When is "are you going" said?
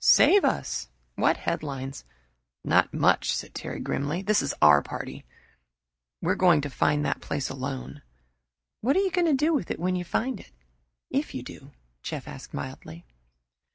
8.95-9.27